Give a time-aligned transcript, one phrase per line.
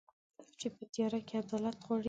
[0.59, 1.99] چي په تیاره کي عدالت غواړي